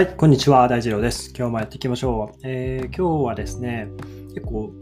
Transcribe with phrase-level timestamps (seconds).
[0.00, 1.28] はい、こんにちは、大二郎です。
[1.36, 2.38] 今日もやっていきましょう。
[2.42, 3.86] えー、今日はですね、
[4.32, 4.72] 結構、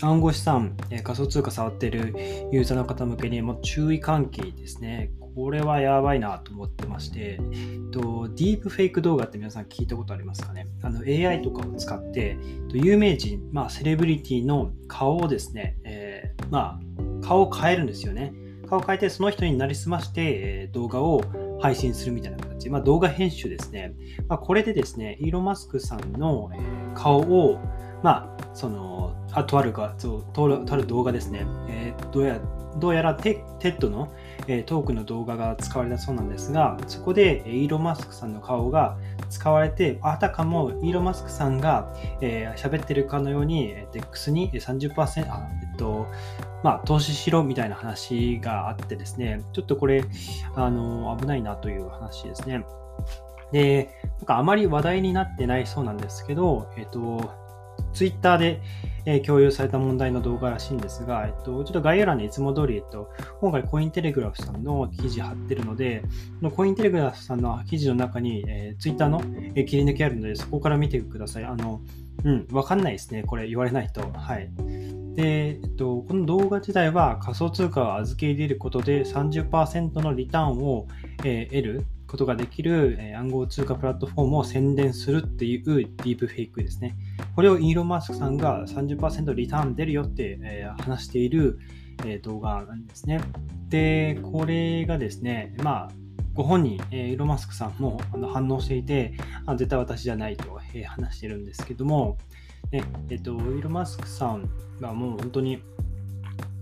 [0.00, 2.14] 暗号資産、え、仮想通貨触っている
[2.50, 5.10] ユーザーの方向けにも注意喚起ですね。
[5.36, 10.66] これはやばいなと思ってまして、えっと、ディープフェイク動画って皆さん聞いたことありますかね？
[10.82, 12.38] あの AI とかを使って、
[12.70, 16.80] と有名人、まあ、セレブリティの顔をですね、えー、ま
[17.22, 18.32] あ、顔を変えるんですよね。
[18.66, 20.22] 顔を変えて、その人になりすまして、
[20.62, 21.22] え、動画を
[21.60, 23.94] 配信するみたいな形、まあ、動画編集ですね。
[24.28, 26.50] まあ、これでですね、イーロン・マスクさんの、
[26.94, 27.58] 顔を、
[28.02, 30.24] まあ、その、あとあるか、と
[30.70, 32.40] ある動画ですね、えー、どうや
[32.78, 34.12] どうやら TED の、
[34.46, 38.96] え、トークの動画が使われたそうなんですが、そこでイーロン・マスクさんの顔が
[39.28, 45.48] 使われて、あたかもイーロン・マスクさんが喋、えー、ってるかのように、DEX に30%、あ
[45.80, 46.06] と、
[46.62, 50.04] まあ、投資しろみたいな話があってですね、ちょっとこれ、
[50.54, 52.64] あの、危ないなという話ですね。
[53.50, 57.32] で、なんかあまり話題になってないそうなんですけど、えっと、
[57.94, 58.60] ツイッターで、
[59.06, 63.08] えー、共有された問題の動画らしいんですが、えっと、ちょっと概要欄にいつも通り、えっと、
[63.40, 66.08] 今回コインテレグラフさんの記事貼ってるので、こ
[66.42, 69.22] のコインテレグラフさんの記事の中に、えー、ツイッターの、
[69.54, 71.44] えー、切り抜きあるので、そこから見てください。
[71.44, 71.80] あの、
[72.24, 73.22] うん、わかんないですね。
[73.22, 74.02] これ言われないと。
[74.12, 74.50] はい。
[75.14, 80.86] で、えっと、この動画自体は仮想通貨を預け入れることで30%のリターンを、
[81.24, 86.96] えー、得ることができる、えー、暗号通貨プラットフォームを宣伝するっていうディープフェイクですね。
[87.36, 91.58] これをイーロン・マスクさんが30%リターン出るよって、えー、話している、
[92.04, 93.20] え、動画なんですね。
[93.68, 95.90] で、これがですね、まあ、
[96.34, 98.00] ご本人、イーロン・マスクさんも
[98.32, 99.14] 反応していて、
[99.46, 102.18] あ絶対私じゃないと、え、話してるんですけども、
[102.72, 104.48] ねえっと、イーロン・マスクさん
[104.80, 105.60] がもう本当に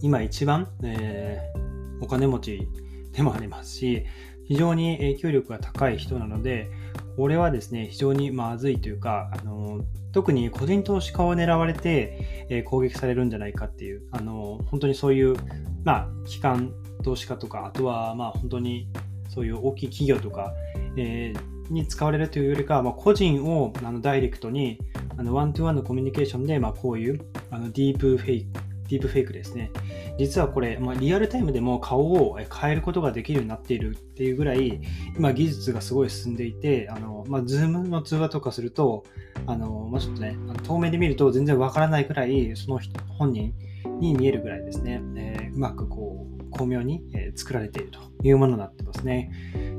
[0.00, 2.68] 今一番、えー、お金持ち
[3.12, 4.06] でもありますし、
[4.44, 6.70] 非常に影響力が高い人なので、
[7.16, 9.80] これはですね、非常にまずいというか、あの
[10.12, 15.34] 特に個人投資家を狙われて、えー、攻撃されるんじゃないかっていう、あの本当にそういう、
[15.82, 18.86] まあ、機関投資家とか、あとは、まあ、本当に
[19.28, 20.54] そういう大きい企業とか、
[20.96, 24.78] えー、に使われるというよりかは、まあ、個人をあのダイレクトに
[25.18, 29.70] あの one to one のコミュニケーションで、まあ、こういうあのディープフェイク、ディープフェイクですね。
[30.18, 34.80] 実はこれ、まあ、リアルタイムでも顔を変えることができるようになっているっていうぐらい、
[35.16, 39.04] 今技術がすごい進んでいて、あの、まあ、ズームの通話とかすると、
[39.46, 43.52] あの、まあ、ちょっとね、遠目で見ると全然わからないくらい、その人、本人
[44.00, 47.02] に見えるぐらいですね、えー、うまくこう、巧妙に、
[47.34, 49.30] 作られているというものになってますね。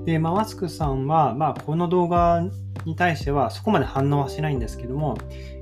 [0.05, 2.43] で、まあ、マスクさんは、まあ、この動画
[2.87, 5.17] に対してはそこまで反応はしないんですけども、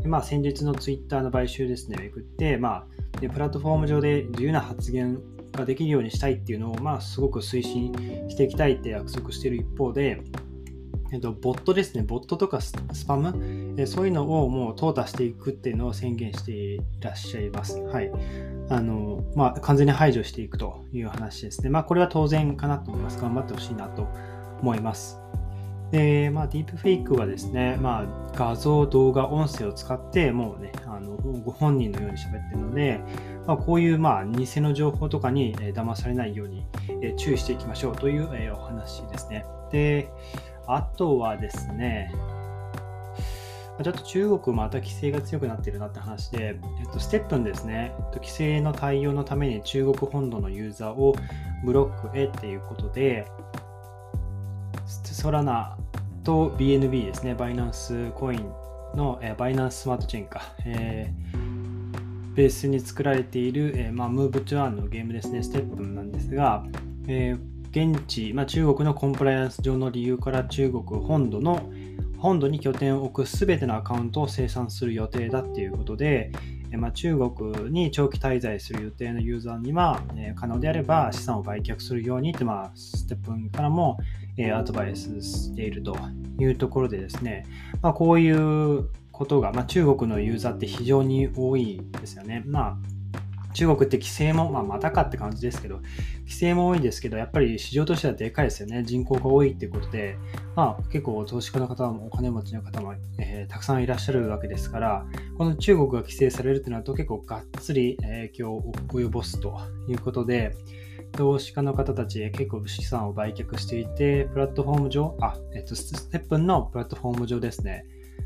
[0.05, 2.85] まあ、先日のツイッターの買収ですね、めくって、ま
[3.17, 5.19] あ、でプラットフォーム上で自由な発言
[5.51, 7.93] ができるようにしたいっていうのを、まあ、すごく推進
[8.29, 10.21] していきたいって約束している一方で、
[11.13, 12.73] えっと、ボットですね、ボットとかス
[13.07, 17.81] パム、えそういうのをもう淘汰していくっていうのを宣言していらっしゃいます。
[17.81, 18.11] はい。
[18.69, 21.69] あの、まあ、完全に排除していくという話ですね。
[21.69, 23.19] まあ、これは当然かなと思います。
[23.19, 24.07] 頑張ってほしいなと
[24.61, 25.19] 思います。
[25.91, 32.99] で、まあ、ディープフェイクはですね、まあ、画像、動画、音声を使って、もうね、あのご本人のように喋ってるので、
[33.45, 36.65] まあ、こういう、まあ、偽の情報とかに、えー、騙されないように、
[37.01, 39.45] えー、注意していきましょうという、え、お話ですね。
[39.71, 40.09] で、
[40.67, 42.11] あとはですね、
[43.83, 51.13] ちょっと中国また規制が強くなってるなって話で、えっと、ステップンですね、えっと、規制の対応のために中国本土のユーザーを
[51.65, 53.27] ブロックへっていうことで、
[55.25, 55.75] ソラナ
[56.23, 58.47] と BNB ですね、バイナンスコイン
[58.93, 66.63] の、えー、バイナンススマートチェーンか、えー、ベースに作られている、えーまあ、ムーブトゥアンのゲームですね、ステップなんですが、
[67.07, 71.71] えー、現地、まあ、中国のコンプライアンス上の理由から中国本土の
[72.19, 76.31] 本土に拠点を置くすべてのアカウントを生産する予定だっていうことで、
[76.71, 83.97] えまあ、中国に長期滞在する予定のユーザーには、え可能であれば資産を売却するようにって、まあ、ステップからも、
[84.37, 85.95] えアドバイスしていると
[86.39, 87.45] いうところでですね、
[87.81, 92.43] まあ、こういうことが、まあ、中国のユーザーって非常に多いですよね。
[92.45, 92.94] まあ
[93.55, 95.79] 中国って規制も、まあ、またかって感じですけど、
[96.19, 98.83] 規制も多いんですけど、やっぱり市場としてはでかいですよね。
[98.83, 100.17] 人口が多いっていうことで、
[100.55, 105.05] まあ、結構投資家の方もお金持ちの方も、えー、たくさんいらっしゃるわけですから、
[105.37, 109.57] この中国が規制されるってなると結構がっつり影響を及ぼすと
[109.87, 110.53] いうことで、
[111.13, 117.85] 投資家の方たち結構資産を売却していて、プラットフォーム上、あ、えっと、ステップンのプラットフォーム上ですね、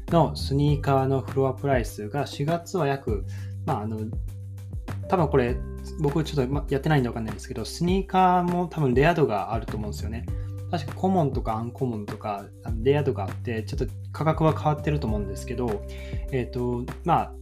[0.10, 3.26] のスニーカーのフロアプライスが4月は約、
[3.66, 4.00] まあ、あの、
[5.10, 5.58] 多分これ、
[6.00, 10.26] 僕ちょっとやってないんでわかんないんですけど、スニーカーも多分レア度があると思うんですよね。
[10.72, 12.46] 確かコモンとかアンコモンとか
[12.84, 15.84] レアとかあって、ちょっと価格は変わってると思うんですけど、
[16.32, 17.34] えっ、ー、と、まあ、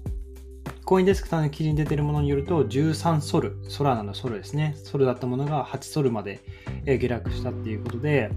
[0.86, 6.40] コインデスクさんの記事に出てるものによると、13ソル、ソラーナのソルですね、ソルだったものが8ソルまで
[6.86, 8.32] 下落したっていうことで、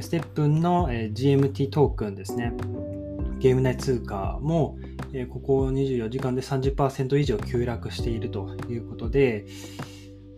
[0.00, 2.54] ステップンの GMT トークンですね、
[3.40, 4.78] ゲーム内通貨も
[5.12, 9.46] えここ24時間で30%以上急落しているということで、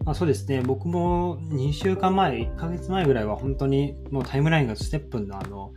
[0.04, 5.72] まあ、そうですね、僕も2週間前、1ヶ月前ぐらいは本当にもうタイムラインがステップンのあの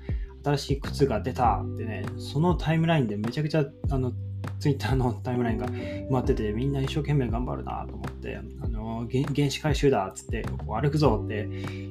[0.46, 4.14] 新しい靴が出たってね、そのタイムラインでめちゃくちゃあの
[4.60, 11.50] ツイッターのタイムラインが埋まってて、みんな一生懸命頑張るなと思って、あの原子回収だっつって、こう歩くぞって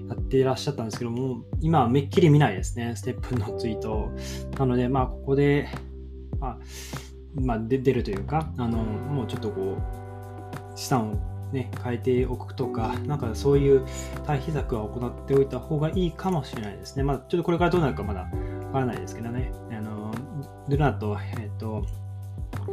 [0.08, 4.12] やっていらっしゃったんですけども、今はめっきり見ないですね、ステップのツイート。
[4.56, 5.68] なので、まあ、ここで、
[6.38, 6.58] まあ、
[7.34, 11.14] まあ、出るというか、あのもうちょっとこう、資産を
[11.52, 13.84] ね、変えておくとか、なんかそういう
[14.26, 17.02] 対比策は行っておいた方がいいかもしれないですね。
[17.02, 18.28] まあ、ちょっとこれからどうなるかまだ
[18.74, 19.52] からないですけどね。
[19.70, 20.12] あの、
[20.68, 21.86] ルナと、えっ、と、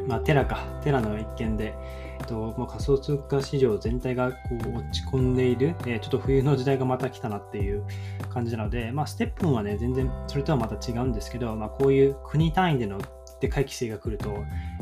[0.07, 1.75] まあ、テラか、テラの一件で、
[2.19, 7.83] えっとまあ、仮想通貨市場全体がこう落ち込んでいる、えー、ちょっと冬の時代がまた来たなっていう
[8.30, 13.00] 感じなので、まあ、ステップンはね、全然それとはまた違うんですけど、まあ、こういう国単位での
[13.39, 14.31] でかい規制が来ると、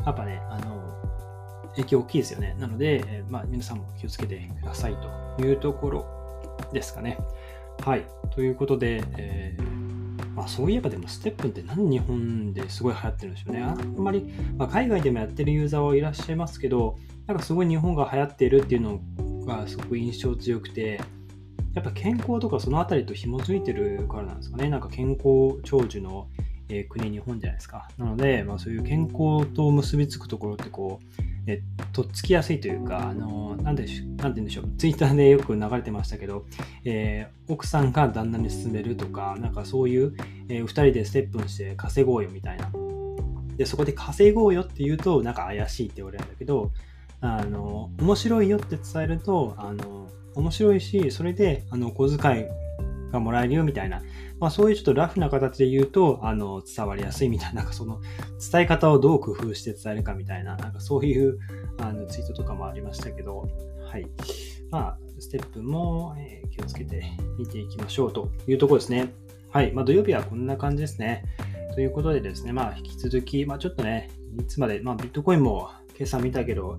[0.06, 0.80] やっぱね、あの、
[1.76, 2.56] 影響大きいですよね。
[2.58, 4.96] なので、えー、まあ、皆さんも気をつけてください
[5.36, 6.06] というところ
[6.72, 7.18] ですかね。
[7.84, 8.04] はい。
[8.30, 9.39] ということで、えー
[10.40, 13.60] まあ、そういえばでもステップって何日本ですごい流行ってるんですよね。
[13.60, 14.24] あんまり、
[14.56, 16.96] まあ、海外でもやってるユーザーはいらっしゃいますけど、
[17.26, 19.00] なんかすごい日本が流行っているっていうの
[19.44, 20.98] がすごく印象強くて、
[21.74, 24.70] やっぱ健康とかそのあたりと紐づいてるからなんですかね。
[24.70, 26.30] なんか健康長寿の、
[26.70, 27.90] えー、国、日本じゃないですか。
[27.98, 31.62] なので、まあ、そういう健康と結びつくところってこう、え
[31.92, 36.46] とっつきやすいというか、あのなんでしなんて言うんでしょう、ツイッターでよく流れてましたけど、
[36.84, 40.14] えー、奥さんが旦那に勧めるとか、なんかそういう、
[40.48, 42.70] えー、2人でステップンして稼ごうよみたいな。
[43.56, 46.72] で、そこで稼ごうよって言うと、なんか怪しいって言われるんだけど、
[47.20, 52.44] あの、面白いよって伝えると、あの、面白いし、それで、あの、小遣い
[53.10, 54.02] がもらえるよみたいな、
[54.38, 58.00] まあ、そういうちょっとラフな形で言うと、あの、伝わりやすいみたいな、なんかその、
[58.52, 61.38] 伝え方をどう工夫して伝えるかみたいな、なんかそういう
[61.78, 63.48] あのツイートとかもありましたけど、
[63.84, 64.06] はい。
[64.70, 67.02] まあ、ステップも、え、気をつけて
[67.38, 69.12] 見ていきましょうというところですね。
[69.50, 69.72] はい。
[69.72, 71.24] まあ、土曜日はこんな感じですね。
[71.74, 76.76] ということでですね、まあ、引き続き、まあ、ちょっとね、いつまで、まあ、ビットコインも今朝見たけど、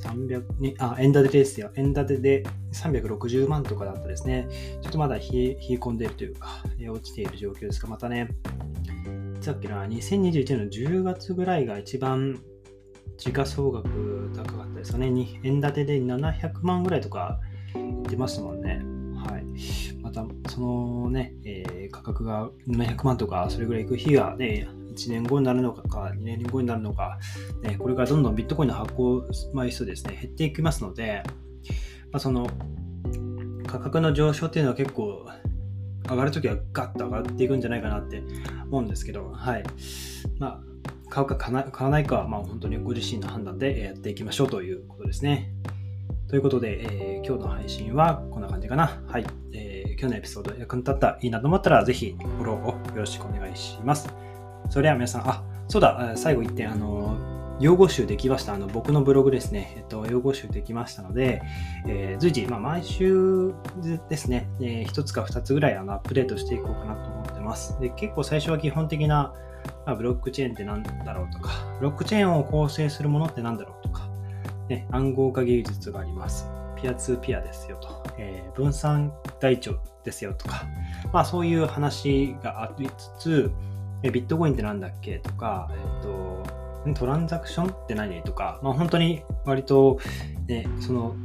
[0.00, 1.70] 300に、あ、円建てですよ。
[1.76, 4.48] 円建てで360万とかだったですね。
[4.82, 6.48] ちょっとまだ冷え冷え込んでいるというか、
[6.78, 8.28] え落ちている状況ですが、またね、
[9.40, 12.40] さっきの2021年の10月ぐらいが一番
[13.16, 15.06] 時価総額高かったですかね。
[15.42, 17.40] 円建てで700万ぐらいとか
[18.08, 18.82] 出ましたもんね。
[19.16, 19.44] はい。
[20.02, 27.18] また、そのね、えー、価格が700万とか、それぐらいいく日がね、1年後になるのかか、2年後になるのか、
[27.62, 31.22] ね、これからどんどんビットコインの発行枚数ですね、減っていきますので、
[32.10, 32.48] まあ、その
[33.66, 35.26] 価格の上昇っていうのは結構
[36.08, 38.22] 上がるときはガッと上がっていくんじゃないかなって
[38.66, 39.64] 思うんですけど、はい。
[40.38, 40.60] まあ、
[41.10, 45.52] 買うか買わないかは、まあ、本当にご自身の判断でやっていきましょうということですね。
[46.28, 49.02] ということで、えー、今日の配信はこんな感じかな。
[49.06, 49.26] はい。
[49.52, 54.25] えー、今日のエピソード役に立ったいいなと思ったら、ぜひフォローをよろしくお願いします。
[54.68, 57.16] それでは皆さん、あ、そうだ、最後1点、あの、
[57.58, 58.54] 用語集できました。
[58.54, 59.72] あの、僕のブログですね。
[59.76, 61.40] えっと、用語集できましたので、
[61.86, 63.54] えー、随時、まあ、毎週
[64.10, 67.80] ですね、えー、1つか2つぐらいあのアップデートしていこうかなと思ってます。
[67.80, 69.32] で、結構最初は基本的な、
[69.86, 74.06] まあ、ブロックチェーンって何だろうとか、ブロックチェーンを構成するものって何だろうとか、
[74.68, 76.46] ね、暗号化技術があります。
[76.76, 80.66] ピアツーピアですよと、えー、分散台帳ですよとか、
[81.10, 83.50] まあそういう話がありつつ、
[84.02, 85.18] えビットコインって何だっけ？
[85.18, 86.44] とか、えっと、
[86.94, 88.22] トランザクションって何？
[88.22, 89.98] とか、まあ、本当に割と、
[90.46, 91.16] ね、その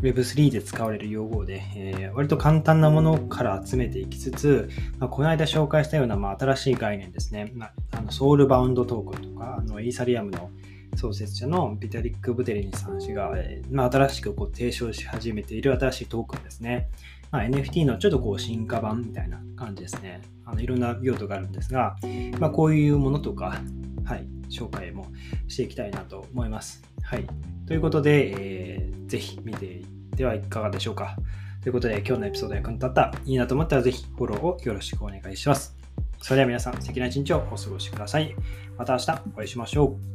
[0.00, 10.50] Web3 で使われる用語で、えー、割と簡単なものから集めていきつつ、まあ、この間紹介したような、まあ、新しい概念ですね、まあ、あのソウルバウンドトークンとか、あのイーサリアムの
[10.96, 16.88] 創設者のビタリック・ブテリンさん氏が、えーまあ、新しくこう提唱し始めている新しいトークンですね。
[17.34, 20.22] まあ、NFT のちょっとこう進化版みたいな感じですね。
[20.44, 21.96] あのいろんな用途があるんですが、
[22.38, 23.60] まあ、こういうものとか、
[24.04, 25.08] はい、紹介も
[25.48, 26.80] していきたいなと思います。
[27.02, 27.26] はい。
[27.66, 29.86] ということで、えー、ぜひ見ていっ
[30.16, 31.16] てはいかがでしょうか。
[31.60, 35.76] ということで、今日のエピソード役に立った、いいなと思ったらぜひフォローをよろしくお願いします。
[36.22, 38.32] それでは皆さん、素敵な一日をお過ごしください。
[38.78, 40.13] また明日お会いしましょう。